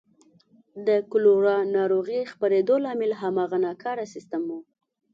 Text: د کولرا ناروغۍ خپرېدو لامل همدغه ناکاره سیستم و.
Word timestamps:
د 0.87 0.89
کولرا 1.11 1.57
ناروغۍ 1.75 2.21
خپرېدو 2.31 2.75
لامل 2.83 3.11
همدغه 3.21 3.57
ناکاره 3.65 4.05
سیستم 4.13 4.43
و. 4.47 4.51